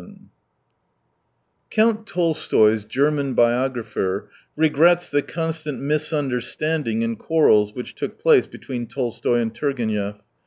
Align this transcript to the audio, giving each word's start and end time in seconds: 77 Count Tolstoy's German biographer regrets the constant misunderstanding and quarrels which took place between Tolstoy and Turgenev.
77 0.00 0.30
Count 1.68 2.06
Tolstoy's 2.06 2.86
German 2.86 3.34
biographer 3.34 4.30
regrets 4.56 5.10
the 5.10 5.20
constant 5.20 5.78
misunderstanding 5.78 7.04
and 7.04 7.18
quarrels 7.18 7.74
which 7.74 7.94
took 7.94 8.18
place 8.18 8.46
between 8.46 8.86
Tolstoy 8.86 9.40
and 9.40 9.54
Turgenev. 9.54 10.22